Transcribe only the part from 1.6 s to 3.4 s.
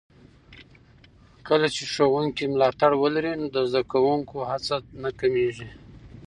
چې ښوونکي ملاتړ ولري،